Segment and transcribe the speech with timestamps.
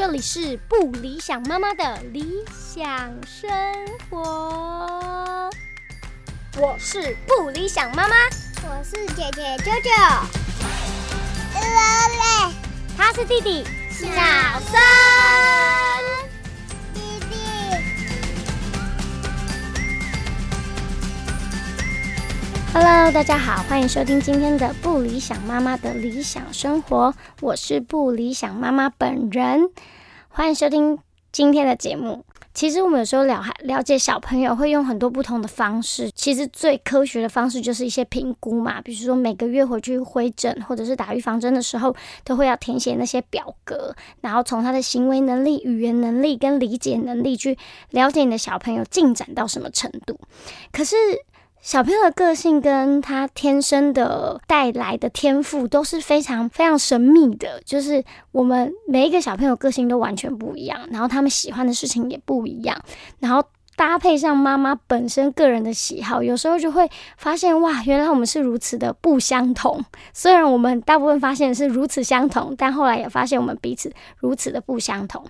[0.00, 3.50] 这里是不理想妈妈的理想生
[4.08, 5.50] 活。
[6.56, 8.14] 我是不理想妈妈，
[8.62, 9.90] 我是姐姐舅舅，
[12.96, 14.06] 他是弟弟小
[14.70, 15.99] 森。
[22.72, 29.68] Hello，大家好，欢迎收听今天的不理想妈妈的理想生活，我是不理想妈妈本人，
[30.28, 30.96] 欢迎收听
[31.32, 32.24] 今天的节目。
[32.54, 47.58] 其实我们有时候了了解小朋友会用很多不同的方式，其实最科学的方式就是一些评估嘛，比如说每个月回去回诊或者是打预防针的时候，都会要填写那些表格，然后从他的行为能力、语言能力跟理解能力去
[47.90, 50.18] 了解你的小朋友进展到什么程度。
[50.72, 50.96] 可是
[51.62, 62.80] 小朋友的个性跟他天生的带来的天赋都是非常非常神秘的，就是我们每一个小朋友个性都完全不一样，然后他们喜欢的事情也不一样，
[63.18, 63.44] 然后
[63.76, 69.84] 搭配上妈妈本身个人的喜好，有时候就会发现哇，原来我们是如此的不相同。
[70.14, 75.22] 虽然我们大部分发现是如此相同，但后来也发现我们彼此如此的不相同。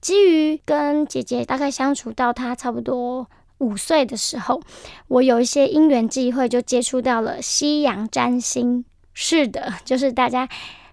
[0.00, 3.28] 基于跟姐姐大概相处到她差不多。
[3.60, 4.60] 五岁的时候，
[5.08, 8.84] 我有一些因缘际会，就接触到了西洋占星。
[9.14, 10.48] 是的，就是大家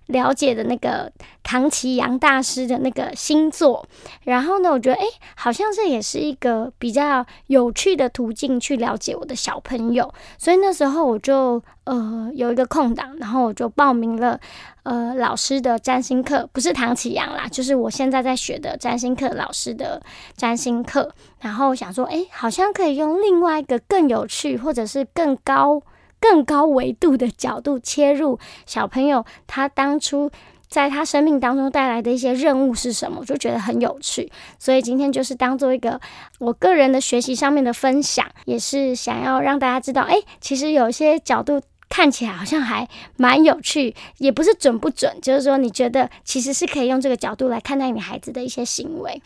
[0.08, 1.12] 了解的那个
[1.44, 3.86] 唐奇阳大师的那个星座。
[4.24, 5.06] 然后呢，我觉得诶，
[5.36, 10.14] 好像这也是一个比较有趣的途径去了解我的小朋友。
[10.38, 14.40] 所以那时候我就呃有一个空档，然后我就报名了
[14.84, 20.02] 呃老师的占星课，不是唐启阳啦，就是我现在在学的占星课老师的
[20.36, 21.14] 占星课。
[21.40, 25.82] 然后想说，诶，好像可以用另外一个更有趣，或者是更高、
[26.20, 30.30] 更高维度的角度切入小朋友他当初
[30.68, 34.30] 在他生命当中带来的一些任务是什么，我就觉得很有趣。
[34.60, 36.00] 所以今天就是当做一个
[36.39, 42.86] 我个人的学习上面的分享，也是想要让大家知道，诶，其实有些角度看起来好像还
[43.16, 49.22] 蛮有趣，也不是准不准，就是说你觉得其实是可以用这个角度来看待你孩子的一些行为。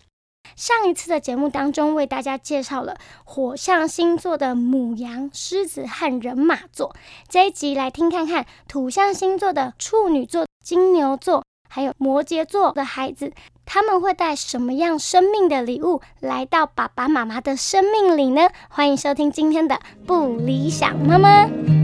[0.62, 6.96] 上一次的节目当中，为大家介绍了火象星座的母羊、狮子和人马座。
[7.28, 13.34] 这一集来听看看土象星座的处女座、金牛座，还有摩羯座的孩子，
[13.66, 18.48] 他们会带什么样生命的礼物来到爸爸妈妈的生命里呢？
[18.70, 21.81] 欢迎收听今天的不理想妈妈。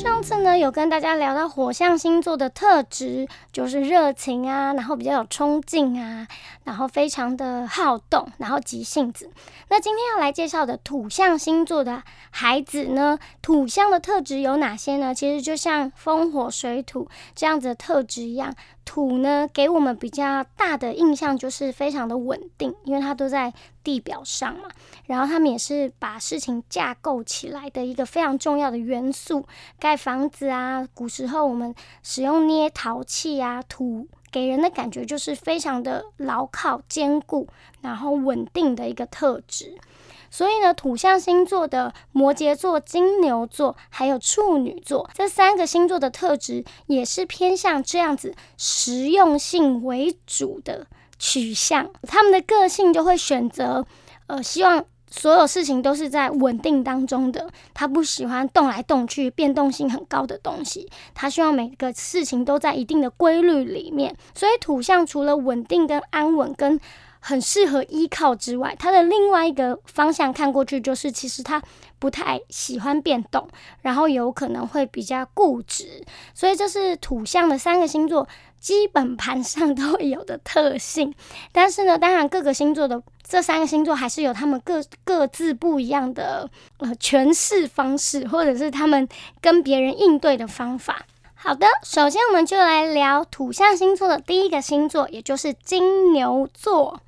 [0.00, 6.26] 上次呢，有跟大家聊到火象星座的特质，就是热情啊，然后比较有冲劲啊，
[6.64, 9.30] 然后非常的好动，然后急性子。
[9.68, 15.14] 那今天要来介绍的土象星座的孩子呢，土象的特质有哪些呢？
[15.14, 18.54] 其实就像风火水土这样子的特质一样。
[18.84, 23.52] 土呢，给我们比较大的印象就是非常的稳定，因为它都在
[23.84, 24.68] 地表上嘛。
[25.06, 29.46] 然后他们也是把事情架构起来的一个非常重要的元素。
[29.78, 37.48] 盖房子啊，古时候我们使用捏陶器啊，土给人的感觉就是非常的牢靠、坚固，
[37.80, 39.76] 然后稳定的一个特质。
[40.30, 50.86] 所以呢，土象星座的摩羯座、金牛座还有处女座这三个星座的特质，也是偏向这样子实用性为主的
[51.18, 51.90] 取向。
[52.02, 53.84] 他们的个性就会选择，
[54.28, 57.50] 呃，希望所有事情都是在稳定当中的。
[57.74, 60.88] 他不喜欢动来动去、变动性很高的东西。
[61.12, 64.16] 他希望每个事情都在一定的规律里面。
[64.34, 66.78] 所以土象除了稳定跟安稳跟
[67.20, 71.62] 很适合依靠之外，它的另外一个方向看过去，就是其实他
[71.98, 73.46] 不太喜欢变动，
[73.82, 76.02] 然后有可能会比较固执，
[76.34, 78.26] 所以这是土象的三个星座
[78.58, 81.14] 基本盘上都会有的特性。
[81.52, 86.48] 但是呢，当然各个星座的这三个星座还是有他们各各自不一样的
[86.78, 89.06] 呃诠释方式，或者是他们
[89.40, 91.04] 跟别人应对的方法。
[91.34, 97.00] 好的，首先我们就来聊土象星座的第一个星座，也就是金牛座。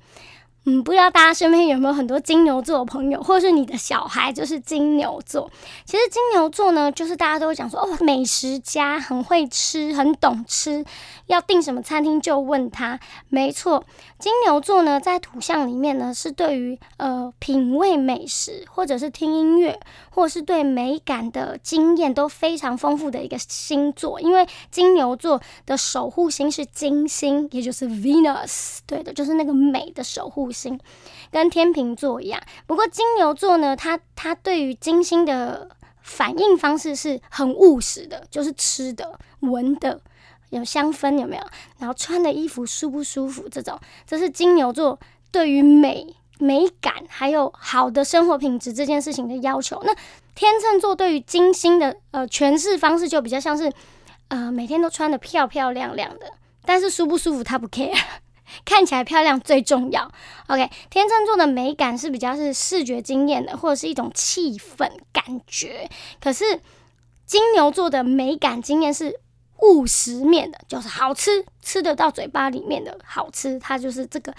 [0.65, 5.51] 嗯，不知道大家身边有没有很多金牛座的朋友，或者是你的小孩就是金牛座。
[5.85, 10.85] 其实金牛座呢，就是大家都会讲说，哦，美食家，很会吃，很懂吃，
[11.25, 12.97] 要订什么餐厅就问他。
[13.27, 13.83] 没错，
[14.23, 19.77] 金牛座呢，在土象里面呢，是对于呃品味美食，或者是听音乐，
[20.11, 24.21] 或是对美感的经验都非常丰富的一个星座。
[24.21, 30.79] 因为金牛座的守护星是金星，也就是 Venus，对的，就是那个美的守护星，
[31.29, 32.41] 跟天秤座一样。
[32.65, 35.67] 不过金牛座呢，它它对于金星的
[36.01, 39.99] 反应方式是很务实的，就是吃的、闻的。
[40.53, 41.43] 有香氛有没有？
[41.79, 43.49] 然后穿的衣服舒不舒服？
[43.49, 44.99] 这种，这是金牛座
[45.31, 49.81] 对于美美感还有好的生活品质这件事情的要求。
[49.83, 49.95] 那
[50.35, 53.71] 天秤座对于金星的呃诠释方式就比较像是，
[54.27, 56.31] 呃，每天都穿的漂漂亮亮的，
[56.65, 57.97] 但是舒不舒服他不 care，
[58.63, 60.11] 看起来漂亮最重要。
[60.47, 65.89] OK，天秤座的美感是比较是视觉经验的，或者是一种气氛感觉。
[66.21, 66.59] 可是
[67.25, 69.19] 金牛座的美感经验是。
[69.63, 74.33] 务实面的，就是好吃，吃得到嘴巴里面的好吃，它就是这个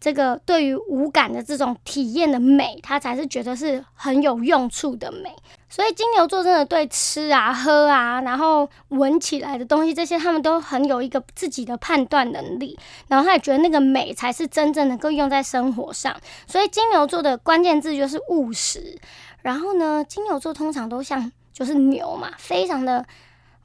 [0.00, 5.36] 这个对于五感的这种体验的美，它才是觉得是很有用处的美。
[5.68, 12.76] 所以金牛座真的对吃啊、喝啊，然后闻起来的东西这些，他们都很有一个自己的判断能力，
[13.08, 16.16] 然后他也觉得那个美才是真正能够用在生活上。
[16.46, 18.98] 所以金牛座的关键字就是务实。
[19.42, 23.04] 然后呢，金牛座通常都像就是牛嘛，非常的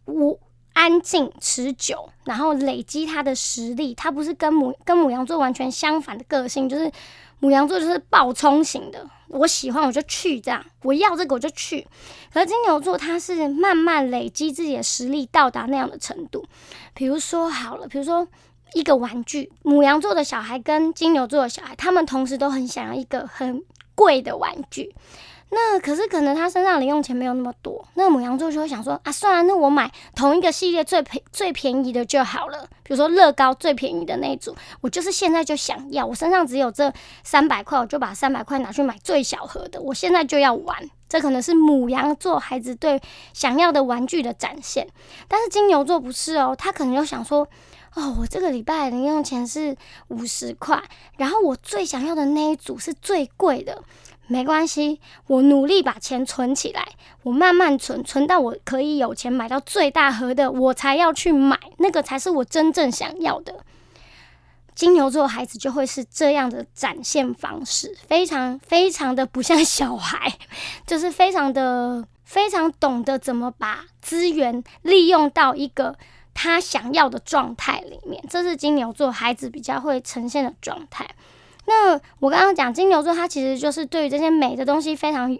[0.05, 0.37] 无。
[0.75, 3.95] 安静持久，然后累积他的实力。
[3.95, 6.91] 他不是跟母跟母羊座完全相反的个性，就是
[7.39, 9.09] 母羊座就是暴冲型的。
[9.29, 11.87] 我喜欢我就去，这样我要这个我就去。
[12.33, 16.45] 可是金牛座他是慢慢累积自己的实力，到达那样的程度。
[16.93, 18.27] 比如说好了，比如说
[18.73, 23.63] 一个玩具，母羊座的小孩跟金牛座的小孩，他们同时都很想要一个很
[23.95, 24.93] 贵的玩具。
[25.57, 32.67] 那可是可能他身上零用钱没有那么多，那母羊座就会想说啊，算了，那我买同一个系列最便最便宜的就好了。
[32.83, 36.91] 比如说乐高最便宜的那一组，我就是现在就想要，我身上只有这
[37.23, 40.89] 三百块，我就把三百块拿去买最小盒的，我现在就要玩。
[41.07, 44.85] 这可能是母羊座孩子对想要的玩具的展现。
[45.29, 47.47] 但是金牛座不是哦，他可能就想说，
[47.93, 49.77] 哦，我这个礼拜零用钱是
[50.09, 50.83] 五十块，
[51.17, 53.81] 然后我最想要的那一组是最贵的。
[54.27, 56.87] 没关系，我努力把钱存起来，
[57.23, 63.63] 我慢慢存，存到我可以有钱买到最大盒的，我才要去买，那个才是我真正想要的。
[64.73, 70.37] 金牛座孩子就会是这样的展现方式，非常非常的不像小孩，
[70.85, 75.95] 就是非常的非常懂得怎么把资源利用到一个
[76.33, 81.07] 他想要的状态里面，这是金牛座孩子比较会呈现的状态。
[81.65, 85.35] 那我刚刚讲金牛座，他其实就是对于这些美的东西非常，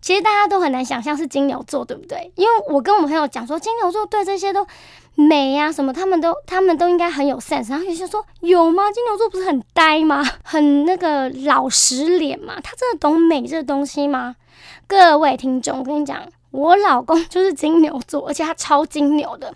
[0.00, 2.30] 其实大家都很难想象是金牛座，对不对？
[2.36, 4.66] 因为我跟我们朋友讲说，金牛座对这些都
[5.14, 7.70] 美呀什么，他们都他们都应该很有 sense。
[7.70, 8.90] 然后有些说有吗？
[8.92, 10.22] 金牛座不是很呆吗？
[10.44, 12.54] 很那个老实脸吗？
[12.62, 14.36] 他真的懂美这个东西吗？
[14.86, 19.54] 各位听众，我跟你讲，我老公就是金牛座，而且他超金牛的。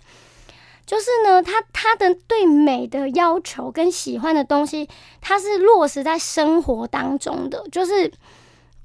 [0.85, 4.87] 就是呢，他他的对美的要求跟喜欢的东西，
[5.19, 7.63] 他是落实在生活当中的。
[7.71, 8.11] 就是，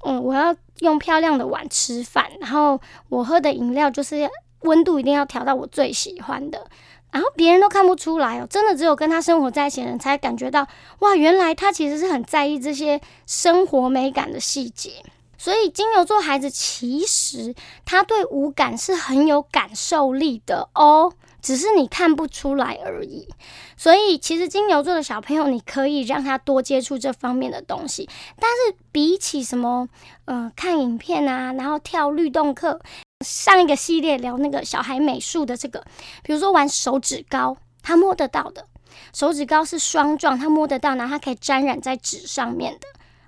[0.03, 4.27] 嗯，我要用漂亮的碗吃饭，然后我喝的饮料就是
[4.61, 6.65] 温度一定要调到我最喜欢的，
[7.11, 10.67] 然后别人都看不出来哦，真的只有跟他生活在一起的人才感觉到，
[10.99, 15.03] 哇，原来他其实是很在意这些生活美感的细节。
[15.37, 21.13] 所以金牛座孩子其实他对五感是很有感受力的哦。
[21.41, 23.27] 只是你看不出来而已，
[23.75, 28.07] 所以其实金牛座的小朋友，你可以让他多接触这方面的东西。
[28.39, 29.87] 但是比起什么，
[30.25, 32.79] 呃，看影片啊，然后跳律动课，
[33.25, 35.83] 上一个系列聊那个小孩美术的这个，
[36.23, 38.67] 比如说玩手指膏，他摸得到的，
[39.13, 42.87] 手指膏是霜状，他摸得到，然后它可以沾染在纸上面的，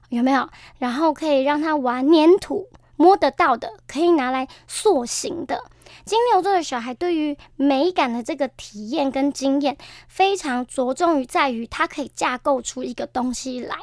[0.10, 0.48] 有没有？
[0.78, 5.64] 然后可以让他玩粘土，摸得到的，可以拿来塑形的。
[6.06, 13.76] 金牛座的小孩对于美感的这个体验跟经验，非常着重于在于他可以架构出一个东西来。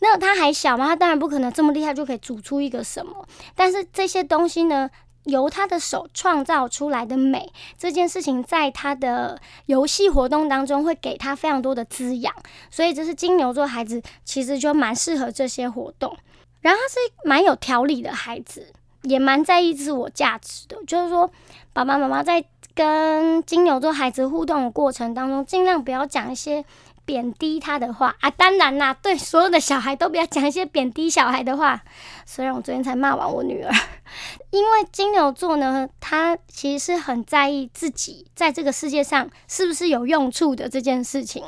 [0.00, 3.28] 那他还小嘛，他当然不可能这么厉害就可以组出一个什么。
[3.54, 4.88] 但是这些东西呢，
[5.24, 12.34] 由他的手创造出来的美，这件事情在他的游戏活动当中会给他非常多的滋养。
[12.70, 16.16] 所以这是金牛座孩子其实就蛮适合这些活动。
[16.62, 18.72] 然后他是蛮有条理的孩子。
[19.02, 21.30] 也蛮在意自我价值的，就是说，
[21.72, 26.64] 爸爸妈妈在跟金牛座孩子互动的过程当中，尽量不要讲一些
[27.04, 28.30] 贬低他的话啊。
[28.30, 31.82] 当然啦， 对所有的小孩都不要讲一些贬低小孩的话。
[32.24, 33.72] 虽然我昨天才骂完我女儿，
[34.50, 41.42] 因为金牛座呢，他其实是很在意自己在这个世界上是不是有用处的这件事情。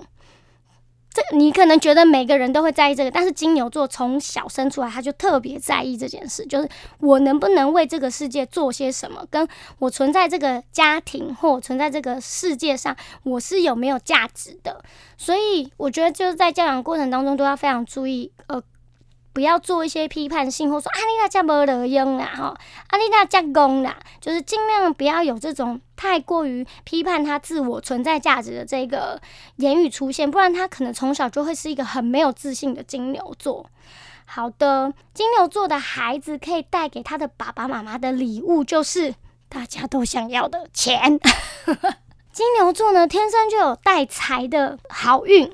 [1.14, 6.69] 这你可能觉得每个人都会在意这个，但是金牛座从小生出来，他就特别在意这件事，就是
[7.00, 9.47] 我能不能为这个世界做些什么，跟
[9.78, 14.83] 我存在这个家庭或存在这个世界上，我是有没有价值的。
[15.19, 18.61] 所以我觉得就是在教养过程当中都要非常注意，呃，
[19.33, 22.57] 不要做一些批判性，或说啊你那家没得用啦，哈，
[22.89, 29.21] 啊你那加工啦，就是尽量不要有这种太过于批判他自我存在价值的这个
[29.57, 33.67] 言语出现，不然他可能从小就会是一个很没有自信的金牛座。
[34.25, 39.15] 好的，金牛座的孩子可以带给他的爸爸妈妈的礼物就是
[39.49, 41.19] 大家都想要的钱。
[42.33, 45.51] 金牛座呢，天生就有带财的好运。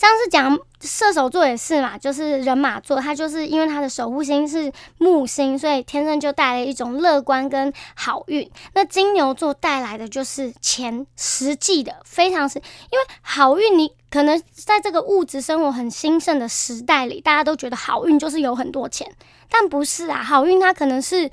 [0.00, 8.50] 上次讲射手座也是嘛，就是人马座，他就是因为他的守护星是木星，所以天生就带了一种乐观跟好运。
[8.72, 19.06] 那金牛座带来的就是钱，实际的，非常是，因为好运，你可能在这个物质生活很兴盛的时代里，大家都觉得好运就是有很多钱，
[19.50, 21.30] 但不是啊，好运它可能是。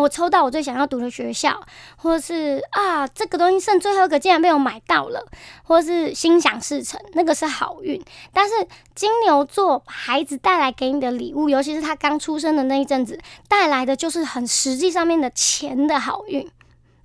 [0.00, 1.60] 我抽到我最想要读的学校，
[1.96, 5.24] 或是啊，这个东西剩最后一个竟然被我买到了，
[5.62, 8.02] 或是心想事成，那个是好运。
[8.32, 8.54] 但是
[8.94, 16.48] 金牛座孩子带来给你的礼物，尤其是他刚出生的那一阵子带来的，就是很实际上面的钱的好运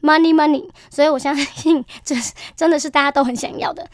[0.01, 0.69] ，money money。
[0.89, 3.87] 所以我相信 这是真的是大家都很想要的。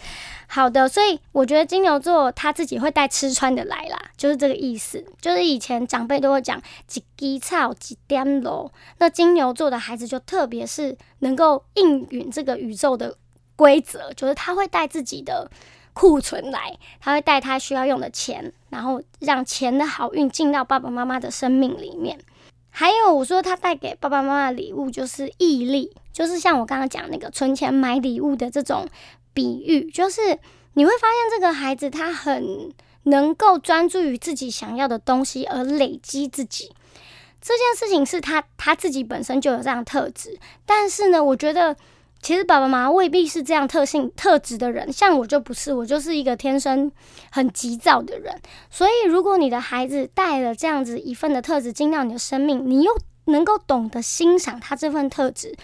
[0.47, 5.03] 好的，所以我觉得金牛座他自己会带吃穿的来啦，就是这个意思。
[5.19, 13.17] 就是以前长辈都会讲几滴草几点楼，那金牛座的孩子就特别是能够应允这个宇宙的
[13.55, 15.49] 规则，就是他会带自己的
[15.93, 22.19] 库存来，他会带他需要用的钱，然后让钱的好运进到爸爸妈妈的生命里面。
[22.75, 28.87] 还有我说他带给爸爸妈妈礼物就是毅力，就是像我刚刚讲那个存钱买礼物的这种。
[29.35, 30.21] 比喻就是
[30.75, 32.71] 你会发现这个孩子他很
[33.03, 36.71] 能够专注于自己想要的东西而累积自己
[37.41, 41.75] 这件事情是他他自己本身就有这样特质，但是呢，我觉得
[42.25, 46.91] 其实爸爸妈妈未必是这样特性特质的人，像我就不是，我就是一个天生
[47.29, 48.41] 很急躁的人，
[48.71, 52.91] 所以如果你的孩子带了这样子一份的特质进到你的生命，你又
[53.25, 55.55] 能够懂得欣赏他这份特质，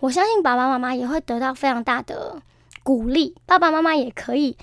[0.00, 2.40] 我相信爸爸妈妈也会得到非常大的。
[2.82, 4.56] 鼓励爸爸妈妈也可以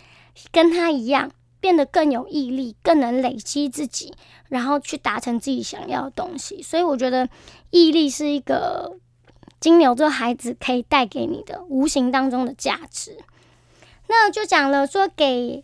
[0.51, 1.29] 跟他一样
[1.59, 4.11] 变得更有毅力，更能累积自己，
[4.49, 6.63] 然后去达成自己想要的东西。
[6.63, 7.29] 所以我觉得
[7.69, 8.97] 毅力是一个
[9.63, 13.17] 金牛座孩子可以带给你的无形当中的价值。
[14.07, 15.63] 那就讲了说给。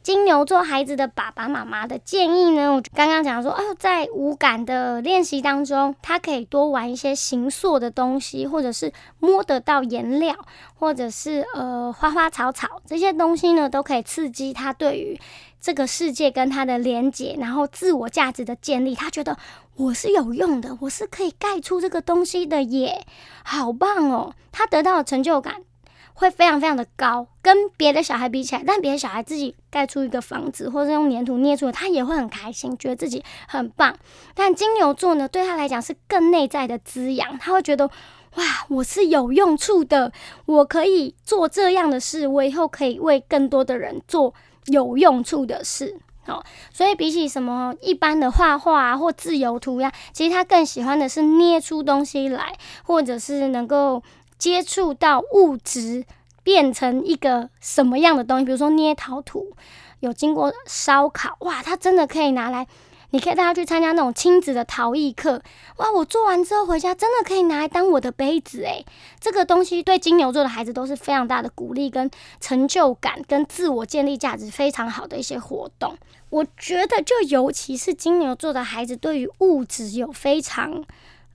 [0.00, 2.72] 金牛座孩子的爸爸妈妈的建议呢？
[2.72, 10.34] 我刚刚讲说，哦，在无感的练习当中，他可以多玩一些形塑的东西，或者是摸得到颜料，
[10.76, 15.20] 或者是呃花花草草这些东西呢，都可以刺激他对于
[15.60, 18.94] 这个世界跟他的连接，然后自我价值的建立。
[18.94, 19.36] 他觉得
[19.78, 23.06] 我是有用的，我是可以盖出这个东西的耶，
[23.44, 24.34] 好棒哦！
[24.50, 25.62] 他得到的成就感。
[26.14, 33.96] 会非常非常的高，跟别的小孩比起来，但别的小孩自己盖出一个房子，或者用粘土捏出的，他也会很开心，觉得自己很棒。
[34.34, 37.86] 但金牛座呢，对他来讲是更内在的滋养，他会觉得
[38.34, 40.12] 哇，我是有用处的，
[40.46, 44.34] 我可以做这样的事，我以后可以为更多的人做
[44.66, 46.00] 有用处的事。
[46.28, 54.00] 好，所以比起什么一般的画画或自由涂鸦，其实他更喜欢的是捏出东西来，或者是能够。
[54.38, 56.04] 接触到物质
[56.44, 58.44] 变成一个什么样的东西？
[58.44, 59.56] 比如说捏陶土，
[59.98, 62.68] 有经过烧烤，哇，他真的可以拿来，
[63.10, 65.42] 你可以带他去参加那种亲子的陶艺课，
[65.78, 68.86] 哇，我做完之后回家真的可以拿来当我的杯子，诶，
[69.18, 72.08] 这个东西对金牛座的孩子都是非常大的鼓励跟
[72.40, 75.98] 成就感，跟自我建立价值非常好的一些活动。
[76.30, 80.84] 我觉得，就尤其是金牛座的孩子，对于物质有非常。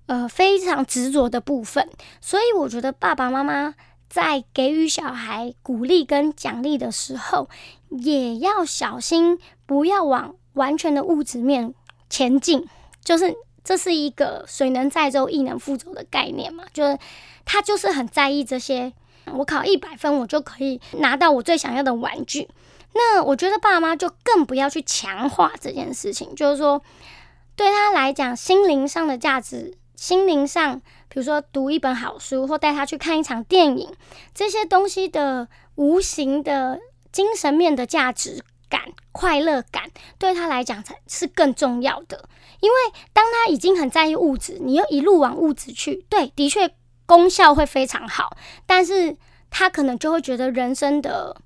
[0.06, 1.88] 呃，非常执着的部分，
[2.20, 3.74] 所以我觉得爸爸妈妈
[4.10, 7.48] 在给予小孩鼓励跟奖励的时候，
[7.88, 11.74] 也要小心，不要往完全的物质面
[12.10, 12.68] 前进。
[13.02, 13.34] 就是
[13.64, 17.00] 这是一个水能载舟，亦能覆舟的概念嘛，就是
[17.46, 18.92] 他就是很在意这些。
[19.32, 22.50] 我考一百分，我就可以拿到我最想要的玩具。
[22.94, 26.82] 那我觉得爸妈就更不要去强化这件事情，就是说
[27.56, 29.78] 对他来讲，心灵上的价值。
[29.96, 33.90] 心灵上，比如说读一本好书，或带他去看一场电影，
[34.34, 36.78] 这些东西的无形的
[37.10, 38.82] 精神面的价值感、
[39.14, 42.28] 快乐感，对他来讲才是更重要的。
[42.60, 42.76] 因为
[43.14, 48.36] 当他已经很在意物质，你又一路往物质去，对，的确功效会非常好，
[48.66, 49.16] 但是
[49.50, 51.38] 他可能就会觉得人生的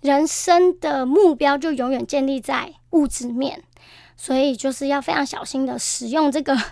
[0.00, 3.62] 人生的目标就永远建立在物质面，
[4.16, 6.56] 所以就是要非常小心的使用这个。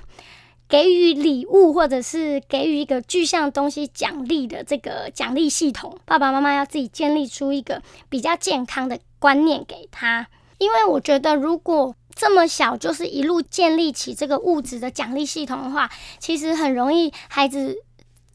[0.69, 10.27] 给予礼物，或者是给予一个具象东西奖励的这个奖励系统，爸爸妈妈要自己建立出一个比较健康的观念给他。
[10.59, 17.77] 因为我觉得，如果这么小就是一路建立起这个物质的奖励系统的话，其实很容易孩子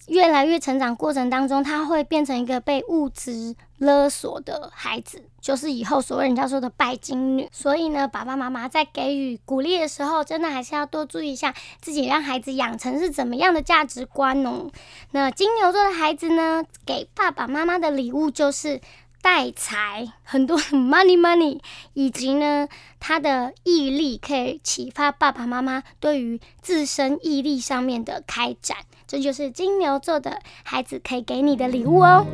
[0.07, 7.49] 越来越成长过程当中，他会变成一个被物质勒索的孩子，就是以后所谓人家说的拜金女。
[7.51, 14.69] 所以呢，爸爸妈妈在给予鼓励的时候，真的还是要多注意一下自己让孩子养成是怎么样的价值观哦。
[15.11, 18.79] 那金牛座的孩子呢，给爸爸妈妈的礼物就是。
[19.23, 21.59] 带财很多 money money，
[21.93, 22.67] 以及呢，
[22.99, 32.25] 他的毅力可以启发爸爸妈妈对于自身毅力上面的开展，这就是金牛座的孩子可以给你的礼物哦。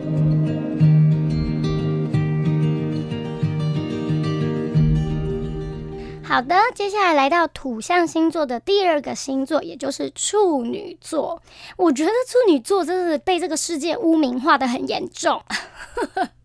[6.28, 11.42] 好的，接下来来到土象星座的第二个星座，也就是处女座。
[11.78, 15.42] 我觉得处女座真是被这个世界污名化的很严重。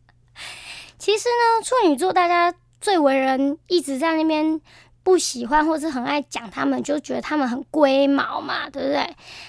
[0.98, 4.60] 其实呢，处女座大家最为人一直在那边
[5.02, 8.98] 不喜欢，或是很爱讲他们，就觉得他们很龟毛嘛，对不对？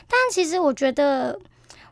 [0.08, 1.40] 但其实我觉得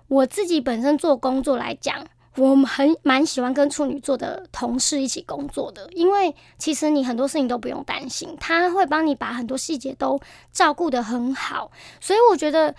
[0.08, 2.08] 我自己本身做工作来讲，
[2.38, 10.20] 我很蛮喜欢跟处女座的同事一起工作的，因为其实你很多事情都不用担心，他会帮你把很多细节都
[10.52, 12.74] 照顾得很好，所以我觉得。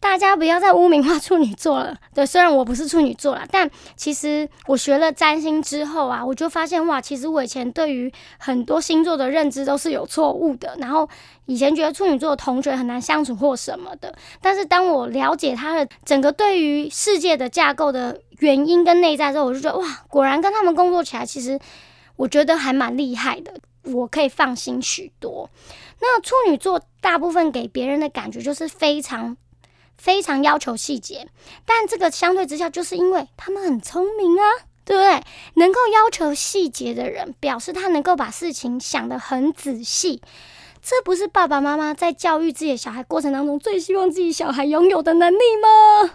[0.00, 1.96] 大家不要再污名化处女座了。
[2.14, 10.76] 对，虽然我不是处女座啦，但其实我学了占星之后啊，我就发现哇，其实我以前对于很多星座的认知都是有错误的。
[10.78, 11.08] 然后
[11.46, 21.58] 以前觉得处女座的同学很难相处或什么的，但是当我了解他的整个对于世界的架构的原因跟内在之后，我就觉得哇，果然跟他们工作起来，其实
[22.16, 25.48] 我觉得还蛮厉害的，我可以放心许多。
[26.00, 29.36] 那处女座大部分给别人的感觉就是非常。
[30.00, 31.26] 非常要求细节，
[31.66, 34.44] 但这个相对之下，就是因为他们很聪明啊，
[34.84, 35.20] 对不对？
[35.54, 40.22] 能够要求细节的人，表示他能够把事情想得很仔细。
[40.80, 46.12] 这不是爸爸妈妈在教育自己的小孩过程当中最希望自己小孩拥有的能力吗？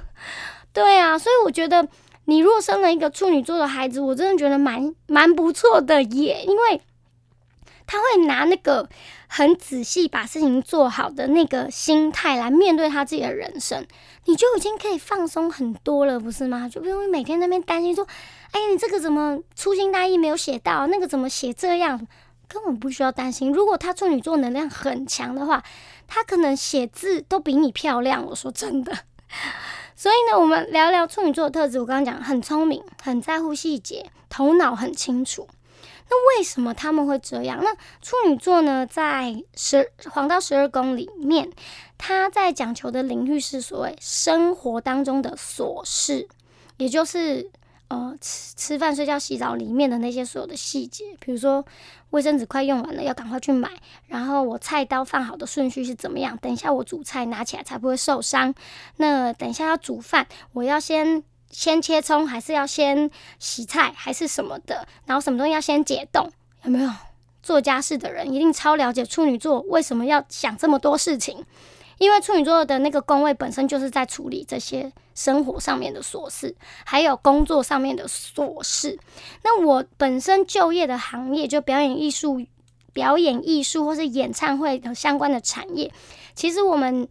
[0.71, 1.85] 对啊，所以我觉得
[2.25, 6.81] 你若生了一个处女座的孩子，我真的觉得蛮蛮不错的耶，因为。
[7.85, 8.87] 他会拿那个
[9.27, 13.85] 很仔细把事情做好的那个心态来面对他自己的人生，
[14.23, 16.67] 你就已经可以放松很多了，不是吗？
[16.69, 18.07] 就不用每天那边担心说，
[18.51, 22.07] 哎呀，你这个怎么粗心大意没有写到，那个怎么写这样，
[22.47, 23.51] 根本不需要担心。
[23.51, 25.61] 如果他处女座能量很强的话，
[26.07, 28.25] 他可能写字都比你漂亮。
[28.25, 28.97] 我说真的，
[29.95, 31.79] 所以呢，我们聊聊处女座的特质。
[31.79, 35.47] 我刚刚讲很聪明，很在乎细节，头脑很清楚。
[36.09, 37.59] 那为什么他们会这样？
[37.63, 41.49] 那处女座呢，在十黄道十二宫里面，
[41.97, 46.27] 他在讲求的领域是所谓生活当中的琐事，
[46.77, 47.49] 也就是
[47.93, 51.65] 呃吃吃饭、睡觉、洗澡里面的那些所有的细节，比如说
[52.09, 53.69] 卫生纸快用完了，要赶快去买，
[54.07, 56.37] 然后我菜刀放好的顺序是怎么样？
[56.37, 58.53] 等一下我煮菜拿起来才不会受伤。
[58.97, 61.23] 那等一下要煮饭，我要先。
[61.55, 64.87] 先切葱还是要先洗菜还是什么的？
[65.05, 66.27] 然后什么东西要先解冻？
[66.63, 66.89] 有没有
[67.43, 71.45] 做家事的人一定超了解处女座为什么要想这么多事情？
[71.99, 78.97] 因为处女座的那个宫位本身就是在处理这些生活上面的琐事，还有工作上面的琐事。
[79.43, 82.45] 那我本身就业的行业就表演艺术、
[82.93, 85.91] 表演艺术或是演唱会的相关的产业，
[86.35, 87.07] 其实我们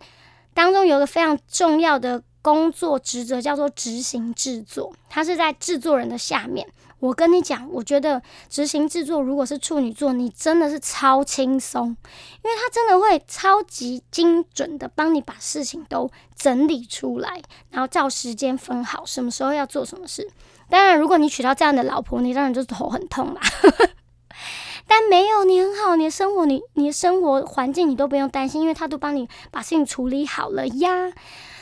[0.55, 2.23] 当中有个非常重要的。
[2.45, 6.67] 工作职责叫做执行制作，它是在制作人的下面。
[7.03, 20.31] 我跟你讲，我觉得执行制作如果是处女座，你真的是超轻松，因为他真的会超级精准的帮你把事情都整理出来，然后照时间分好，什么时候要做什么事。
[20.69, 23.41] 当然，如果你娶到这样的老婆，你当然就头很痛啦。
[24.87, 31.13] 但没有你很好，你的生活，你你的生活环境你都不用担心，因为他都帮你把事情处理好了呀。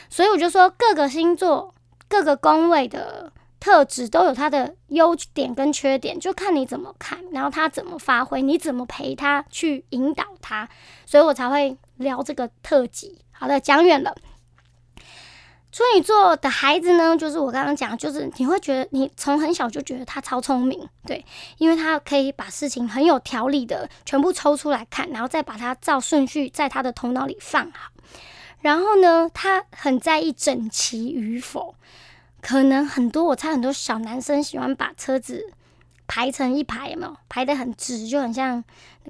[0.07, 1.73] 所以我就说，各个星座、
[2.07, 10.67] 各个宫位的特质都有它的优点跟缺点，就看你怎么看，然后他怎么发挥，你怎么陪他去引导他，
[11.05, 13.19] 所以我才会聊这个特辑。
[13.31, 14.15] 好的，讲远了。
[15.71, 21.23] 处女座的孩子呢，就是我刚刚讲，就是你会觉得你从很小就觉得他超聪明，对，
[21.59, 27.91] 因为他可以把事情很有条理的全部抽出来看，然后再把它照顺序在他的头脑里放好。
[28.59, 31.73] 然后呢，他很在意整齐与否，
[32.41, 35.53] 可能很多我猜很多小男生喜欢把车子
[36.07, 38.63] 排成一排，有没有排得很直，就很像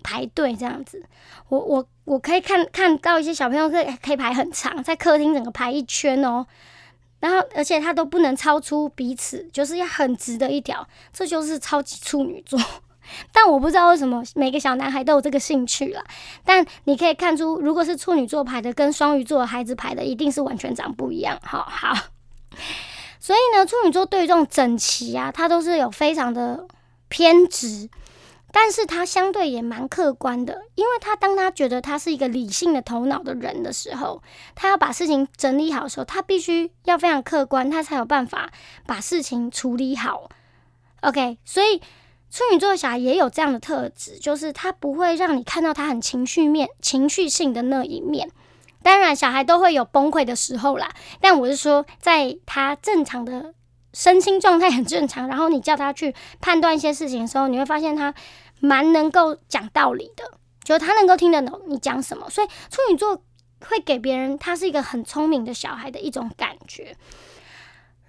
[0.04, 1.04] 排队这样子。
[1.50, 6.46] 我我我可以看看到一些小朋友可以可以排很长，在客厅整个排一圈哦。
[7.20, 12.60] 然后而且他都不能超出彼此，就是要很直的一条，这就是超级处女座。
[13.32, 16.04] 但我不知道为什么每个小男孩都有这个兴趣啦。
[16.44, 21.38] 但你可以看出，如果是处女座排的跟双鱼座孩子排的，一定是完全长不一样。
[21.44, 21.94] 好好，
[23.22, 26.68] 所以呢，处女座对于这种整齐啊，他都是有非常的
[27.08, 27.90] 偏执。
[28.54, 34.22] 但是他相对也蛮客观的，因为他当他觉得他是一个理性的头脑的人的时候，
[34.56, 38.52] 他要把事情整理好的时候，他必须要非常客观，他才有办法
[38.86, 40.30] 把事情处理好。
[41.00, 41.78] OK，所以
[42.30, 48.30] 处女座的小孩也有这样的特质，就是他不会让你看到他很情绪面、情绪性的那一面。
[48.84, 50.90] 当然，小孩都会有崩溃的时候啦，
[51.20, 53.54] 但我是说，在他正常的。
[53.94, 58.14] 身心状态很正常，然后你叫他去判断一些事情的时候，你会发现他
[58.62, 60.24] 蛮能够讲道理的，
[60.64, 62.30] 就他能够听得懂你讲什么。
[62.30, 63.22] 所以处女座
[63.68, 66.96] 会给别人他是一个很聪明的小孩的一种感觉。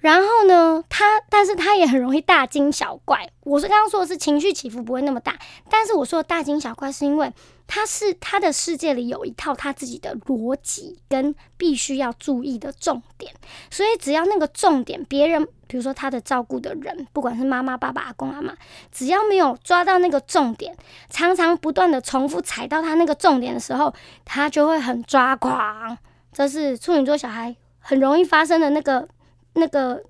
[0.02, 3.26] 然后呢，他但是他也很容易大惊小怪。
[3.44, 5.38] 我是刚刚说的是情绪起伏不会那么大，
[5.70, 7.32] 但是我说的大惊小怪是因为
[7.66, 13.32] 他是他的世界里有一套他自己的逻辑跟必须要注意的重点，
[13.70, 15.48] 所以只要那个重点别人。
[15.68, 18.54] 比如说，他的照顾的人，不管是妈妈、爸爸、阿公、阿妈，
[18.90, 20.76] 只要没有抓到那个重点，
[21.08, 25.96] 常常不断的重复踩到他那个重点的时候，他就会很抓狂。
[26.30, 29.08] 这是处女座小孩很容易发生的那个
[29.54, 30.02] 那个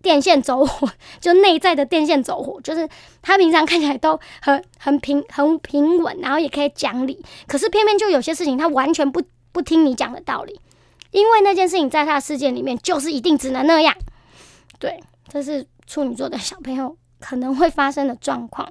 [0.00, 0.90] 电线走火，
[1.20, 2.88] 就内在的电线走火，就是
[3.20, 10.60] 他平常看起来都很很平很平稳，然后也可以讲理，可是偏偏就有些事情他完全不不听你讲的道理，
[11.10, 13.94] 因为那件事情在他的世界里面就是一定只能那样。
[14.78, 18.68] 对，这是处女座的小朋友可能会发生的状况。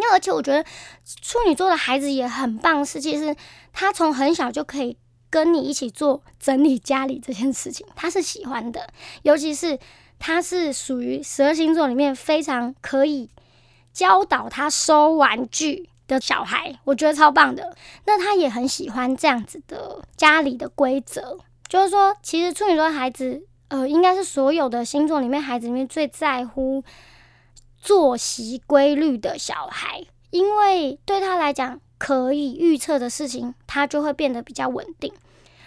[0.00, 0.64] 那而且我觉得
[1.20, 3.34] 处女座的孩子也很棒，是其实
[3.72, 4.96] 他从很小就可以
[5.30, 8.88] 跟你一起做整理家里这件事情，他是喜欢的。
[9.22, 9.78] 尤其是
[10.18, 13.30] 他是属于十二星座里面非常可以
[13.92, 17.76] 教导他收玩具的小孩，我觉得超棒的。
[18.06, 21.38] 那他也很喜欢这样子的家里的规则，
[21.68, 23.44] 就是说，其实处女座孩子。
[23.70, 26.82] 呃，应该是所有的星座里面，孩子里面最在乎
[27.76, 35.12] 作息规律的小孩，因为对他来讲，可以预测的事情，他就会变得比较稳定。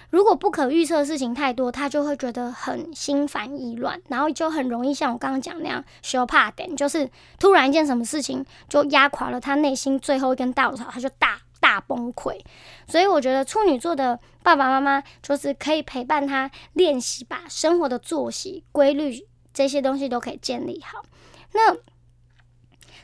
[0.10, 11.40] 如果不可预测的事情太多，他就会觉得很心烦意乱，然后就很容易像我刚刚讲那样，羞怕点，就是突然一件什么事情就压垮了他内心最后一根稻草，他就大。
[11.62, 12.40] 大崩溃，
[12.88, 21.06] 所以我觉得处女座的爸爸妈妈就是可以陪伴他练习，把生活的作息规律这些东西都可以建立好。
[21.54, 21.78] 那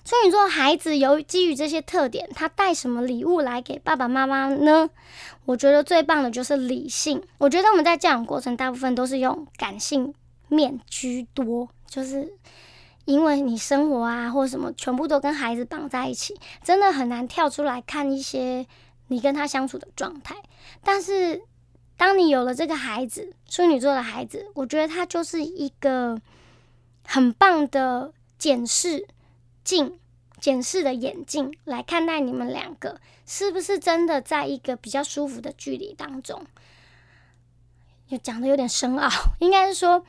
[0.08, 4.89] 处女座孩子由基于这些特点，他带什么礼物来给爸爸妈妈呢？
[5.43, 7.22] 我觉得最棒的就是理性。
[7.39, 10.13] 我觉得我们在教养过程大部分都是用感性
[10.48, 12.34] 面居多，就是。
[13.04, 18.65] 因为你生活啊，或什么，全部都跟孩子绑在一起，真的很难跳出来看一些
[19.08, 20.36] 你跟他相处的状态。
[20.84, 21.41] 但是，
[21.98, 26.17] 当你有了这个孩子，处女座的孩子，我觉得他就是一个
[27.06, 29.06] 很棒的检视
[29.68, 30.00] 镜、
[30.40, 36.46] 检视的眼镜来看待你们两个是不是真的在一个比较舒服的距离当中。
[38.08, 40.06] 又讲的有点深奥，应该是说。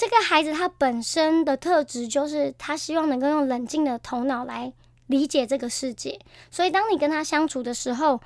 [0.00, 4.72] 这个孩子他本身的特质就是他希望能够用冷静的头脑来
[5.08, 6.20] 理解这个世界，
[6.52, 8.20] 所以当你跟他相处的时候，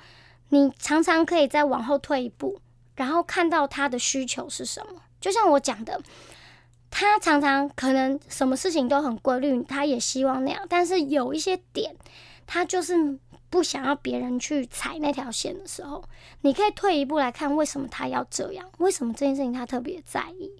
[0.49, 2.59] 你常常可以再往后退一步，
[2.95, 5.01] 然后看到他的需求是什么。
[5.19, 5.99] 就像我讲的，
[6.95, 11.95] 他常常可能什么事情都很规律，他也希望那样，但是有一些点，
[12.45, 13.17] 他就是
[13.49, 16.03] 不想要别人去踩那条线的时候，
[16.41, 18.69] 你可以退一步来看，为什么他要这样？
[18.77, 20.51] 为什么这件事情他特别在意？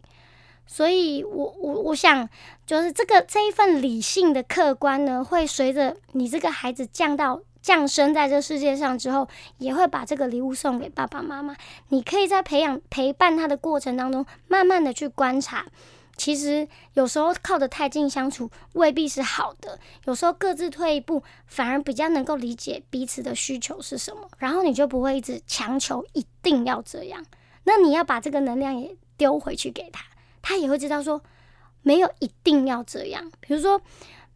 [0.66, 2.28] 所以，我我我想，
[2.66, 9.28] 就是这个这一份理性的客观呢，会随着你这个孩子降到降生在这世界上之后，
[9.60, 11.56] 也会把这个礼物送给爸爸妈妈。
[11.90, 15.68] 你可以在培养陪伴他的过程当中，慢慢的去观察。
[16.16, 24.30] 其实有时候靠得太近相处未必是好的，有时候各自退一步，反而比较能够理解彼此的需求是什么。
[24.38, 27.26] 然后你就不会一直强求一定要这样。
[27.64, 30.04] 那你要把这个能量也丢回去给他。
[30.42, 31.22] 他也会知道说，
[31.82, 33.32] 没有一定要这样。
[33.40, 33.82] 比如说，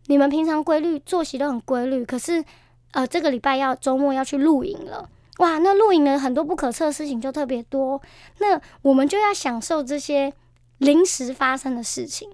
[0.05, 2.43] 你们平常规律作息都很规律，可是，
[2.91, 5.09] 呃，这个礼拜要周末要去露营了，
[5.39, 8.01] 哇，那露营的很多不可测的事情就特别多。
[8.39, 10.33] 那我们就要享受这些
[10.77, 12.29] 临时发生的事情，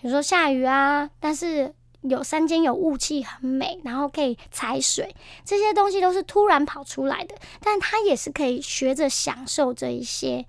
[0.00, 10.46] 比如说下雨啊，但是有山间有雾气很美，然后可以踩水，这些东西都是突然跑出来的，但他也是可以学着享受这一些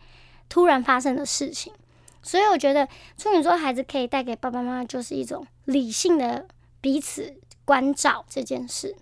[0.49, 1.73] 突然发生的事情。
[2.21, 6.45] 所以我觉得处女座孩子可以带给爸爸妈妈就是一种理性的
[6.81, 8.95] 彼此关照这件事。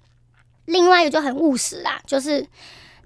[0.65, 2.47] 另外一个就很务实啦，就是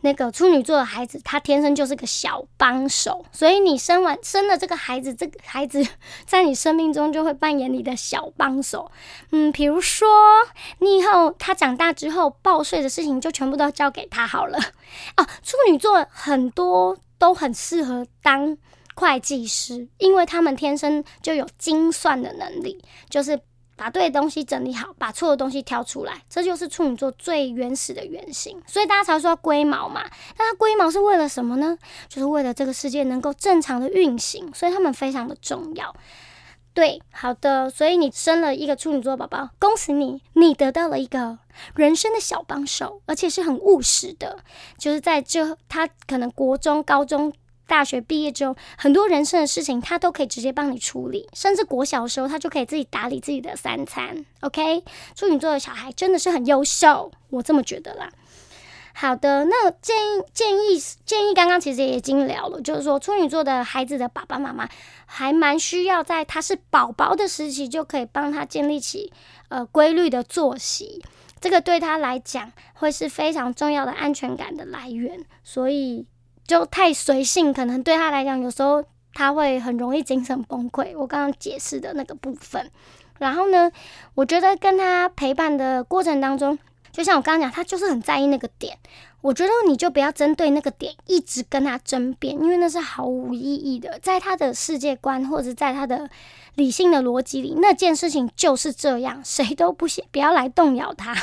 [0.01, 5.85] 那个处女座的孩子，他天生就是个小帮手，所以你生完生了这个孩子，这个孩子
[6.25, 8.91] 在你生命中就会扮演你的小帮手。
[9.31, 10.07] 嗯，比如说
[10.79, 14.57] 你以后他长大之后报税的事情，就全部都交给他好了。
[15.17, 18.57] 哦，处女座很多都很适合当
[18.95, 23.39] 会计师，因为他们天生就有精算的能力，就是。
[23.79, 28.61] 把对的东西整理好，把错的东西挑出来，这就是处女座最原始的原型。
[28.67, 30.03] 所以大家才说龟毛嘛。
[30.37, 31.77] 那它龟毛是为了什么呢？
[32.09, 35.95] 就是为了这个世界能够正常的运行，所以他们非常的重要。
[36.73, 37.69] 对，好的。
[37.69, 41.39] 所以你生了一个处女座宝宝，恭喜你，你得到了一个
[41.73, 44.39] 人生的小帮手，而且是很务实的。
[44.77, 47.31] 就是在这，他可能国中、高中。
[47.69, 54.25] 大学毕业之后，很多人生的事情他都可以直接帮你处理，甚至国小的时候他就可以自己打理自己的三餐。
[54.41, 58.09] OK，处女座的小孩真的是很优秀，我这么觉得啦。
[58.95, 64.67] 好的，那建议建议建议，刚刚其实也已经聊了，就是说处女座的孩子的爸爸妈妈
[65.05, 69.13] 还蛮需要在他是宝宝的时期就可以帮他建立起
[69.49, 71.01] 呃规律的作息，
[71.39, 76.07] 这个对他来讲会是非常重要的安全感的来源，所以。
[76.49, 78.83] 就太随性，可能对他来讲，有时候
[79.13, 80.97] 他会很容易精神崩溃。
[80.97, 82.71] 我刚刚解释的那个部分，
[83.19, 83.71] 然后呢，
[84.15, 86.57] 我觉得跟他陪伴的过程当中，
[86.91, 88.75] 就像我刚刚讲，他就是很在意那个点。
[89.21, 93.99] 我觉得你就不要针对那个点一直跟他争辩，因为那是毫无意义的。
[94.01, 96.09] 在他的世界观或者在他的
[96.55, 101.13] 理性的逻辑里，那件事情就是这样，谁都不行，不要来动摇他。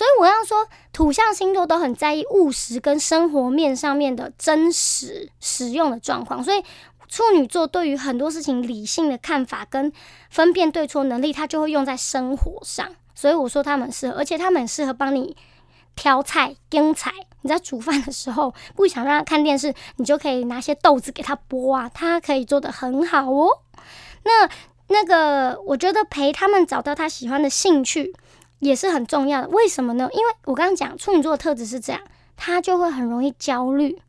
[0.00, 6.42] 所以我要说，土象星座都很在意务实跟生活面上面的真实使用的状况。
[6.42, 6.64] 所以
[7.06, 9.92] 处女座对于很多事情理性的看法跟
[10.30, 12.88] 分辨对错能力，他就会用在生活上。
[13.14, 15.36] 所以我说他们适合，而且他们适合帮你
[15.94, 17.12] 挑菜、腌菜。
[17.42, 23.50] 你在煮饭的时候不想让他看电视，你就可以拿些豆子给他剥啊，他可以做得很好哦。
[24.24, 24.48] 那
[24.88, 28.14] 那个，我觉得陪他们找到他喜欢的兴趣。
[28.60, 30.08] 也是很重要的，为什么呢？
[30.12, 32.00] 因为我刚刚讲处女座的特质是这样，
[32.36, 34.00] 他就会很容易焦虑，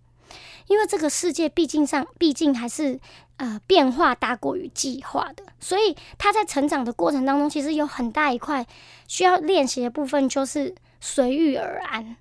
[0.68, 3.00] 因为这个世界毕竟上毕竟还是
[3.38, 8.66] 呃变化大过于计划的，所以他在成长的过程当中，其实有很大一块
[9.08, 12.16] 需要练习的部分就是随遇而安。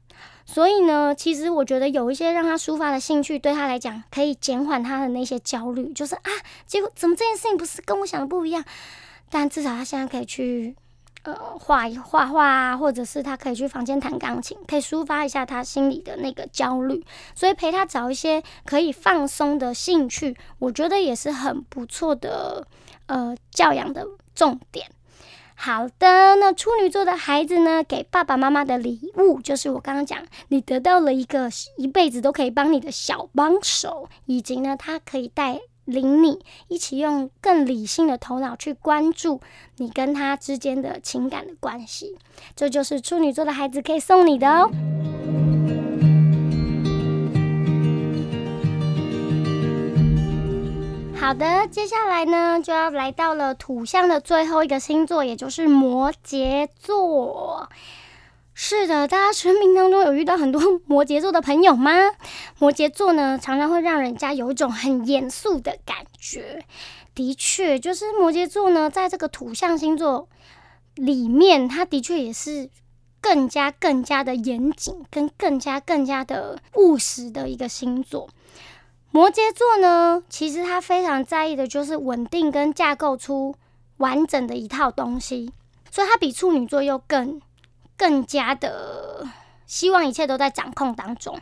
[0.46, 6.30] 所以呢，其实我觉得有一些让他抒发的兴趣，对他来讲可以减缓他的那些焦虑，就是啊，
[6.66, 8.64] 结果怎么这件事情不是跟我想的不一样？
[9.30, 10.76] 但至少他现在可以去。
[11.22, 17.04] 呃，画一画画啊，或者是他可以去房间弹钢琴，可以抒发一下他心里的那个焦虑。
[17.34, 22.66] 所以陪他找一些可以放松的兴趣，我觉得也是很不错的
[23.06, 24.90] 呃教养的重点。
[25.54, 35.60] 好的，那处女座的孩子呢，给爸爸妈妈的礼物就是我刚刚讲，你得到了一个一辈子都可以帮你的小帮手，以及呢，他可以带。
[35.90, 39.40] 领你一起用更理性的头脑去关注
[39.76, 42.16] 你跟他之间的情感的关系，
[42.54, 44.70] 这就是处女座的孩子可以送你的哦。
[51.14, 57.68] 好的，接下来呢就要来到了土象的最后一个星座，也就是摩羯座。
[58.62, 61.92] 是的，大家生命当中有遇到很多摩羯座的朋友吗？
[62.60, 66.62] 摩羯座呢，常常会让人家有一种很严肃的感觉。
[67.14, 70.28] 的确，就是摩羯座呢，在这个土象星座
[70.94, 72.68] 里面，它的确也是
[73.22, 78.28] 更加更加的严谨，跟更加更加的务实的一个星座。
[79.10, 83.54] 摩羯座呢，其实他非常在意的就是稳定跟架构出
[83.96, 85.50] 完整的一套东西，
[85.90, 87.40] 所以他比处女座又更。
[88.00, 89.28] 更加的
[89.66, 91.38] 希望一切都在掌控当中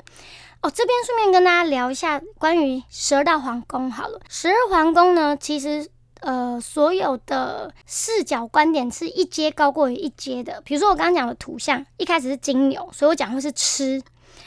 [0.61, 0.69] 哦。
[0.69, 4.19] 这边顺便跟大家聊一下关于十二道皇宫好了。
[4.29, 10.61] 十二皇宫呢，其实呃所有的视角观点是一阶高过于一阶的。
[10.65, 14.03] 比如说我刚刚讲的图像，一开始是金牛，所以我讲会是吃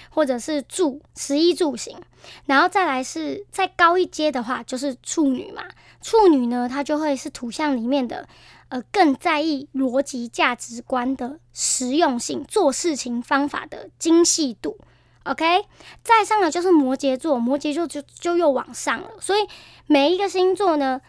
[0.09, 1.97] 或者是住，食衣住行。
[2.45, 5.63] 然后再来是再高一阶的话，就是处女嘛。
[6.01, 8.27] 处女呢，它就会是图像里面的。
[8.71, 14.77] 呃，更在意逻辑价值观的实用性，做事情方法的精细度。
[15.23, 15.65] OK，
[16.01, 19.09] 再上来就是摩羯座，摩羯座就就又往上了。
[19.19, 19.41] 所以
[19.87, 21.01] 每一个星座呢，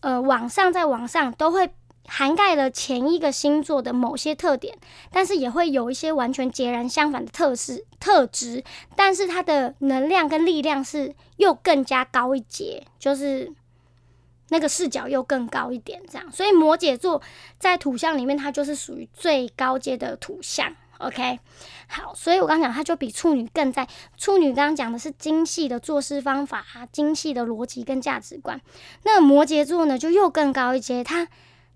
[0.00, 1.70] 呃，往上再往上都会
[2.06, 4.78] 涵盖了前一个星座的某些特点，
[5.12, 8.64] 但是也会有一些完全截然相反的特质特质。
[8.96, 13.52] 但是它的能量跟力量是又更加高一截，就是。
[14.50, 16.30] 那个视角又更高一点，这样。
[16.30, 17.20] 所以摩羯座
[17.58, 20.72] 在土象里面，它就是属于最高阶的土象。
[20.98, 21.38] OK，
[21.88, 23.88] 好，所以我刚讲，它就比处女更在。
[24.18, 28.60] 处女刚刚讲的是精细的做事方法啊，精细的逻辑跟价值观。
[29.04, 31.26] 那摩羯座呢，就又更高一阶，他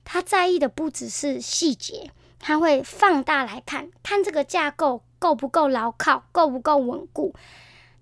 [0.05, 7.35] 他在意的不只是细节，他会放大来看，看这个架构够不够牢靠，够不够稳固，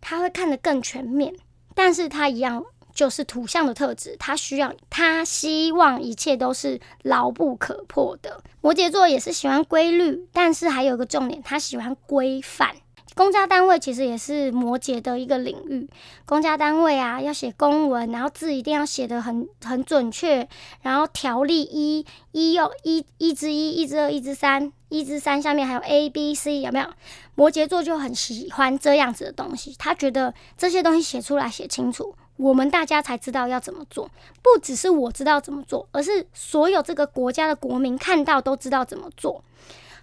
[0.01, 1.37] 他会看得更全面。
[1.75, 2.65] 但是他一样。
[2.95, 8.43] 就是土象的特质，他需要，他希望一切都是牢不可破的。
[8.61, 12.77] 摩羯座也是喜欢规律，但是还有个重点，他喜欢规范。
[13.15, 15.87] 公家单位其实也是摩羯的一个领域。
[16.25, 20.49] 公家单位啊，要写公文，然后字一定要写得很很准确，
[20.81, 26.87] 然后条例一一又一一之一，一之二，一之三，一之三下面还有 A B C，有没有？
[27.35, 32.15] 摩羯座就很喜欢这样子的东西，他觉得这些东西写出来写清楚。
[32.43, 34.11] 我们大家才知道要怎么做，
[34.43, 39.45] 不只是我知道怎么做，而是所有这个国家的国民看到都知道怎么做。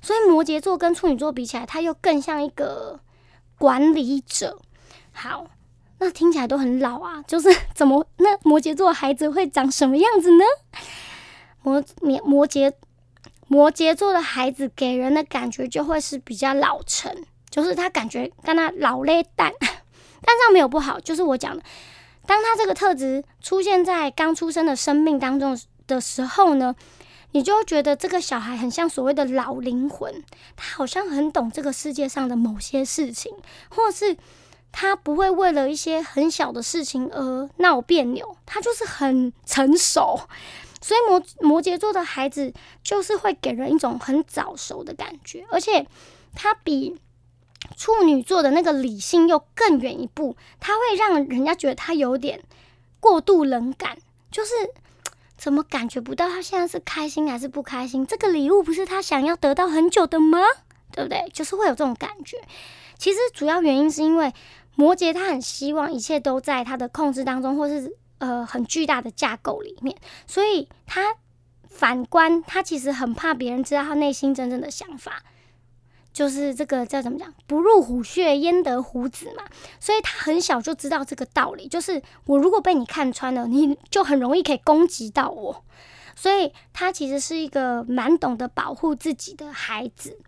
[0.01, 2.99] 所以摩羯座跟处女座比起来，他又更像一个
[3.57, 4.57] 管理者。
[5.11, 5.47] 好，
[5.97, 10.45] 那听起来都很老啊，就是怎么那摩羯座孩子会长什么样子呢？
[11.61, 12.71] 摩摩摩羯
[13.49, 17.13] 摩羯座的孩子给人的感觉就会是比较老成，
[17.49, 19.69] 就是他感觉跟他老嘞蛋， 但
[20.37, 21.61] 这样没有不好，就是我讲的。
[22.29, 26.75] 当他这个特质出现在刚出生的生命当中的时候呢，
[27.31, 30.23] 你就会觉得这个小孩很像所谓的老灵魂，
[30.55, 33.33] 他好像很懂这个世界上的某些事情，
[33.69, 34.15] 或是
[34.71, 40.19] 他不会为了一些很小的事情而闹别扭，他就是很成熟。
[40.79, 45.87] 所以摩摩羯座的孩子就是会给人一种很早熟的感觉，而且
[46.35, 46.99] 他比。
[47.75, 52.41] 处女座的那个理性又更远一步，他会让人家觉得他有点
[52.99, 53.97] 过度冷感，
[54.31, 54.51] 就是
[55.37, 58.05] 怎么感觉不到他现在是开心还是不开心？
[58.05, 60.39] 这个礼物不是他想要得到很久的吗？
[60.91, 61.29] 对不对？
[61.33, 62.37] 就是会有这种感觉。
[62.97, 64.33] 其实主要原因是因为
[64.75, 69.95] 摩羯他很希望一切都在他的控制当中，或是呃很巨大的架构里面，
[70.27, 71.15] 所以他
[71.69, 75.23] 反观他其实很怕别人知道他内心真正的想法。
[76.19, 77.33] 就是这个叫怎么讲？
[77.47, 79.43] 不入虎穴，焉得虎子嘛。
[79.79, 81.65] 所以他很小就知道这个道理。
[81.65, 85.63] 就是我如果被你看穿了，你就很容易可以攻击到我。
[86.17, 90.19] 所以他其实是一个蛮懂得保护自己的孩子。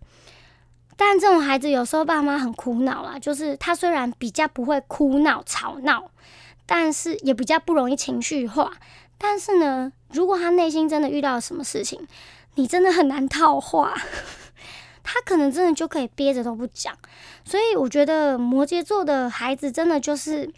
[0.95, 3.19] 但这种孩子有时候爸妈很苦恼啦。
[3.19, 6.09] 就是他虽然比较不会哭闹吵闹，
[6.65, 8.71] 但是也比较不容易情绪化。
[9.17, 12.07] 但是呢，如果他内心真的遇到了什么事情，
[12.55, 13.93] 你真的很难套话。
[15.03, 16.95] 他可能真的就可以憋着都不讲，
[17.43, 20.51] 所以我觉得摩羯座的孩子真的就是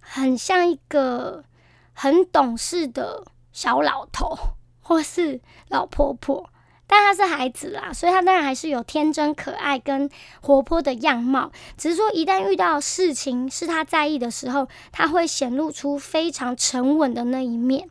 [0.00, 1.44] 很像一个
[1.92, 4.36] 很懂事的小老头
[4.80, 6.48] 或是老婆婆，
[6.86, 10.08] 但他是孩子啦，所以他当然还是有天真可爱跟
[10.40, 17.88] 活泼的样貌，只是说一旦遇到事情是他在意的时候，他会显露出非常沉稳的那一面。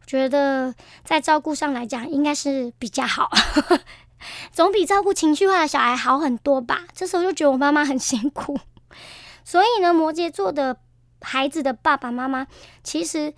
[0.00, 3.30] 我觉得在照顾上来讲，应该是比较好。
[4.52, 6.84] 总比照顾情绪化的小孩好很多吧？
[6.94, 8.58] 这时候就觉得我妈妈很辛苦。
[9.44, 10.76] 所以呢，摩羯座的
[11.20, 12.46] 孩子的爸爸妈妈，
[12.82, 13.34] 其实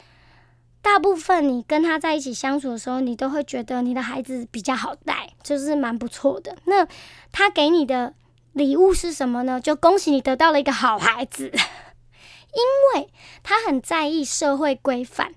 [0.83, 6.57] 大部分你跟他在一起相处的时候，你都会觉得你的孩子比较好带，就是蛮不错的。
[6.65, 6.87] 那
[7.31, 8.15] 他给你的
[8.53, 9.61] 礼物是什么呢？
[9.61, 11.51] 就恭喜你得到了一个好孩子，
[12.53, 12.63] 因
[12.95, 13.09] 为
[13.43, 15.35] 他很在意社会规范。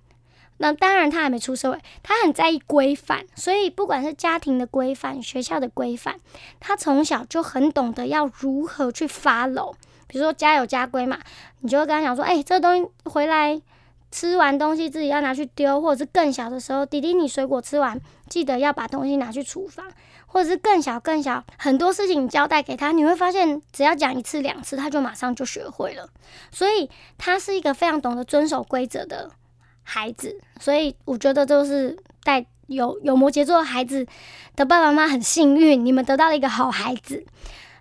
[0.58, 6.20] 那当然，他还没出社会，他很在意规范，所以不管是家庭的规范、学校的规范，
[6.60, 9.76] 他从小就很懂得要如何去发搂。
[10.08, 11.20] 比如说家有家规嘛，
[11.60, 13.62] 你就会跟他讲说：“哎，这个东西回来
[14.12, 19.86] 吃完东西自己要拿去丢，或者是更小的时候，弟弟你水果吃完记得要把东西拿去厨房，
[20.28, 26.08] 或者是更小更小，很多事情你交代给他，你会发现只要讲一次两次，他就马上就学会了。
[26.52, 29.32] 所以他是一个非常懂得遵守规则的。”
[29.86, 34.06] 孩子，所以我觉得就是带有有摩羯座孩子
[34.56, 37.24] 的爸爸妈妈很幸运，你们得到了一个好孩子，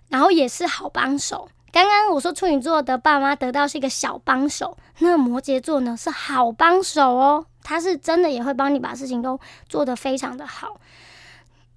[0.09, 1.49] 然后也是好帮手。
[1.71, 10.79] 刚刚我说处女座的爸妈得到是一个小帮手，那摩羯座呢是好帮手哦，他是真的也会帮你把事情都做得非常的好，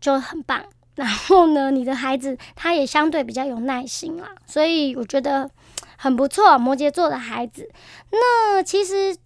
[0.01, 0.63] 就很棒。
[0.95, 5.51] 然后呢，你的孩子他也相对比较有耐心啦，所以我觉得
[5.97, 6.59] 很不错。
[6.59, 7.71] 摩羯座的孩子，
[8.11, 9.17] 那其实。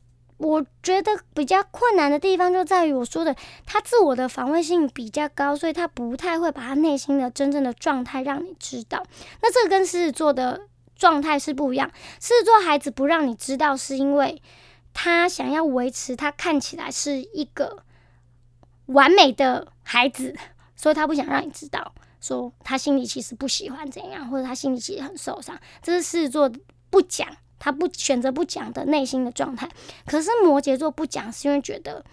[0.43, 3.35] 我觉得比较困难的地方就在于我说的，
[3.65, 9.03] 他自我的防卫性比较高，所以他不太会把他内心的真正的状态让你知道。
[9.41, 10.63] 那这个跟狮子座的
[10.97, 11.89] 状态是不一样。
[12.21, 14.43] 狮子座孩子不让你知道，是因为
[14.93, 17.85] 他想要维持他看起来是一个
[18.87, 20.35] 完美的孩子，
[20.75, 25.57] 所以他不想让你知道，说他心里其实不喜欢怎样，或者他心里其实很受伤。
[25.81, 26.51] 这是狮子座
[26.91, 27.29] 不讲，
[27.65, 29.69] 他不选择不讲的内心的状态。
[30.05, 32.05] 可是摩羯座不讲，是因为觉得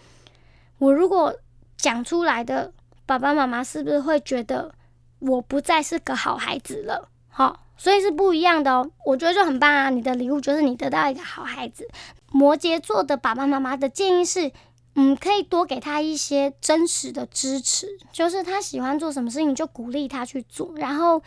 [0.77, 1.35] 我如果
[1.75, 2.71] 讲出来的，
[3.07, 4.75] 爸爸妈妈是不是会觉得
[5.17, 7.09] 我不再是个好孩子了？
[7.29, 8.91] 好，所以是不一样的哦。
[9.07, 9.89] 我觉得就很棒啊！
[9.89, 11.89] 你的礼物就是你得到一个好孩子。
[12.31, 14.51] 摩羯座的爸爸妈妈的建议是。
[14.95, 20.73] 嗯，可以多给他一些真实的支持，就是他喜欢做什么事情，就鼓励他去做。
[20.75, 21.21] 然后，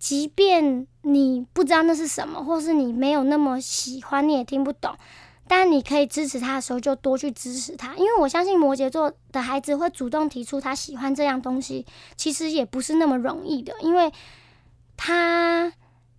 [0.00, 4.96] 即便你不知道那是什么，或是你没有那么喜欢，你也听不懂，
[5.46, 7.94] 但你可以支持他的时候，就多去支持他。
[7.96, 11.84] 因为我相信摩羯座的孩子会主动提出他喜欢这样东西，
[12.16, 14.10] 其实也不是那么容易的，因为
[14.96, 15.72] 他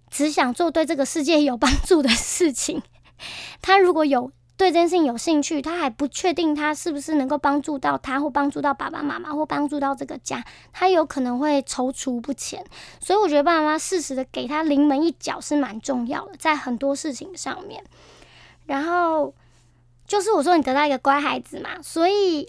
[0.10, 2.82] 只想做对这个世界有帮助的事情。
[3.62, 4.32] 他如果有。
[4.58, 12.64] 对这件事情有兴趣，他还不确定他是不是能够帮助到他，或帮助到爸爸妈妈，或帮助到这个家，他有可能会踌躇不前。
[12.99, 17.84] 所以我觉得爸爸妈妈适时的给他临门一脚是蛮重要的，在很多事情上面。
[18.68, 19.34] 然后
[20.06, 22.47] 就是我说你得到一个乖孩子嘛，所以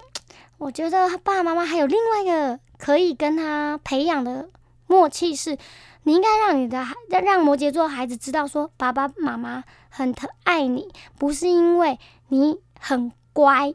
[0.59, 4.50] 我觉得爸爸妈妈还有另外一个可以跟他培养的
[4.86, 5.57] 默契是。
[6.05, 10.88] 你应该让你的孩让让摩羯座孩子知道，说爸爸妈妈很疼爱你，
[11.18, 11.98] 不是因为
[12.28, 13.74] 你很乖。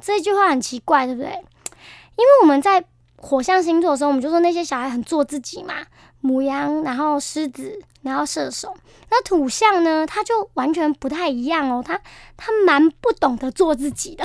[0.00, 1.30] 这句话很奇怪，对不对？
[1.30, 2.84] 因为我们在
[3.16, 5.74] 火象星座的时候，我们就说那些小孩很做自己嘛。
[6.20, 8.74] 母羊，然后狮子，然后射手。
[9.10, 10.04] 那土象呢？
[10.04, 11.84] 他就完全不太一样哦。
[11.86, 12.00] 他
[12.36, 14.24] 他蛮不懂得做自己的。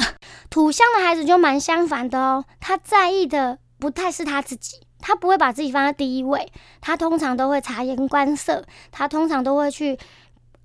[0.49, 2.43] 土象的孩子就蛮相反的哦。
[2.60, 4.78] 他在意的不太是他自己。
[5.02, 9.97] 他不会把自己放在第一位，他通常都会察言观色，他通常都会去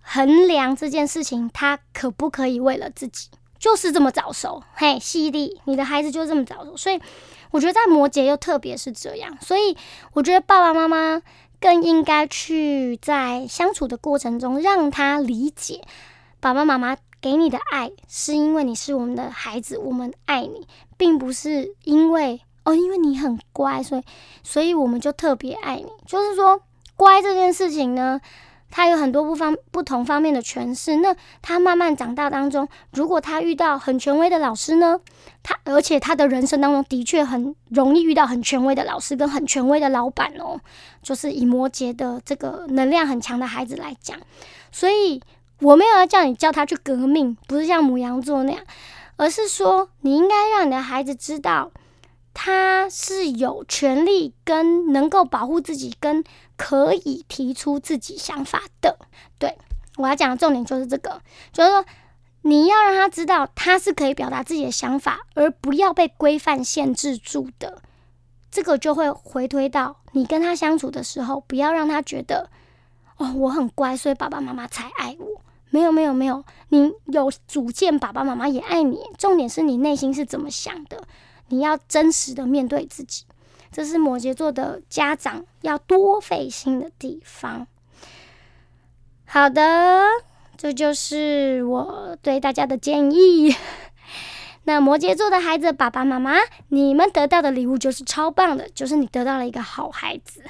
[0.00, 3.28] 衡量这件事情，他可不可以为了自己，
[3.58, 7.00] 就是这么早熟，嘿，犀利，你的孩子就这么早熟，所以
[7.50, 9.76] 我觉得在摩羯又特别是这样，所以
[10.12, 11.22] 我觉得爸爸妈妈
[11.58, 15.82] 更应该去在相处的过程中，让他理解
[16.38, 22.40] 爸爸妈妈给你的爱，是因为你是我们的孩子，我们爱你，并不是因为。
[22.66, 24.02] 哦，因为你很乖，所以
[24.42, 25.86] 所以我们就特别爱你。
[26.04, 26.60] 就是说，
[26.96, 28.20] 乖这件事情呢，
[28.72, 30.96] 它有很多不方不同方面的诠释。
[30.96, 35.00] 那他慢慢长大当中，如果他遇到很权威的老师呢，
[35.44, 40.60] 他而且他的人生当中的确很容易遇到很权威的老师跟很权威的老板哦。
[41.04, 44.18] 就是以摩羯的这个能量很强的孩子来讲，
[44.72, 45.22] 所以
[45.60, 48.60] 我没有要叫你叫他去革命，不是像母羊座那样，
[49.14, 51.70] 而是说你应该让你的孩子知道。
[52.38, 56.22] 他是有权利跟能够保护自己，跟
[56.58, 58.98] 可以提出自己想法的。
[59.38, 59.56] 对
[59.96, 61.82] 我要讲的重点就是这个，就是说
[62.42, 67.80] 你要让他知道他是可以表达自己的想法，而不要被规范限制住的。
[68.50, 72.50] 这个就会回推到你跟他相处的时候，不要让他觉得
[73.16, 75.40] 哦我很乖，所以爸爸妈妈才爱我。
[75.70, 79.00] 没有没有没有，你有主见，爸爸妈妈也爱你。
[79.16, 81.02] 重点是你内心是怎么想的。
[81.48, 83.24] 你要真实的面对自己，
[83.70, 87.66] 这是摩羯座的家长要多费心的地方。
[89.24, 90.02] 好的，
[90.56, 93.54] 这就是我对大家的建议。
[94.64, 96.36] 那摩羯座的孩子，爸爸妈妈，
[96.68, 100.42] 你们得到的礼物就是超棒的，就是你得到了一个好孩子，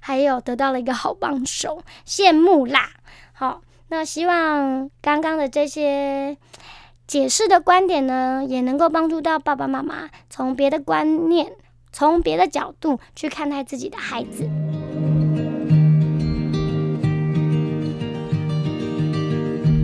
[0.00, 2.90] 还有得到了一个好帮手，羡慕啦！
[3.32, 6.36] 好，那希望刚刚的这些。
[7.12, 11.52] 解释的观点呢，也能够帮助到爸爸妈妈从别的观念、
[11.92, 14.48] 从别的角度去看待自己的孩子。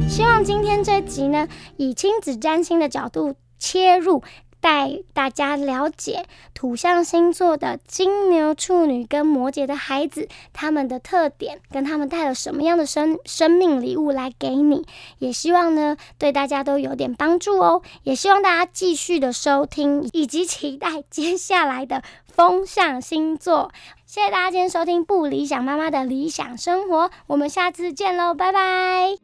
[0.09, 4.23] 希望今天这集呢，以亲子占星的角度切入。
[4.61, 14.87] 带大家了解土象星座的金牛、处女跟摩羯的孩子，他们的特点跟他们带了什么样的生生命礼物来给你，
[15.19, 17.83] 也希望呢对大家都有点帮助哦。
[18.03, 23.71] 也希望大家继续的收听，以及期待接下来的风象星座。
[24.05, 29.17] 谢谢大家今天收听不理想妈妈的理想生活，我们下次见喽，拜拜。